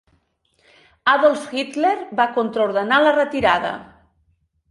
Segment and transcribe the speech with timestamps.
[1.13, 1.91] Adolf Hitler
[2.21, 3.77] va contraordenar la retirada.